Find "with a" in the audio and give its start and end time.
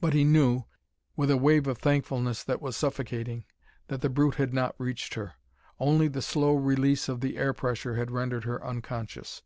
1.14-1.36